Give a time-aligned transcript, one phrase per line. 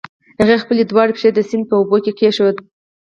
[0.39, 2.63] هغې خپلې دواړه پښې د سيند په اوبو کې کېښودې.